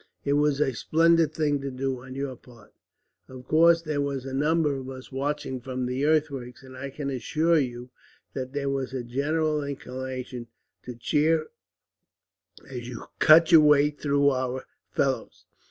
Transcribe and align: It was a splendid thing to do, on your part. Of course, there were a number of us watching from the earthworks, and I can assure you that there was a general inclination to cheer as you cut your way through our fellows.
It 0.25 0.33
was 0.33 0.59
a 0.59 0.73
splendid 0.73 1.31
thing 1.31 1.61
to 1.61 1.69
do, 1.69 2.03
on 2.03 2.15
your 2.15 2.35
part. 2.35 2.73
Of 3.29 3.47
course, 3.47 3.83
there 3.83 4.01
were 4.01 4.19
a 4.25 4.33
number 4.33 4.75
of 4.75 4.89
us 4.89 5.11
watching 5.11 5.61
from 5.61 5.85
the 5.85 6.05
earthworks, 6.07 6.63
and 6.63 6.75
I 6.75 6.89
can 6.89 7.11
assure 7.11 7.59
you 7.59 7.91
that 8.33 8.51
there 8.51 8.71
was 8.71 8.93
a 8.95 9.03
general 9.03 9.63
inclination 9.63 10.47
to 10.85 10.95
cheer 10.95 11.49
as 12.67 12.89
you 12.89 13.05
cut 13.19 13.51
your 13.51 13.61
way 13.61 13.91
through 13.91 14.31
our 14.31 14.65
fellows. 14.89 15.45